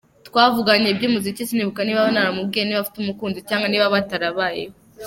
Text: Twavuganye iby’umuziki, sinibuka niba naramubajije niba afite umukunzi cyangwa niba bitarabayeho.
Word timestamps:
Twavuganye 0.27 0.87
iby’umuziki, 0.91 1.47
sinibuka 1.47 1.81
niba 1.83 2.13
naramubajije 2.13 2.63
niba 2.65 2.81
afite 2.83 2.97
umukunzi 2.99 3.45
cyangwa 3.49 3.67
niba 3.69 3.91
bitarabayeho. 3.93 4.75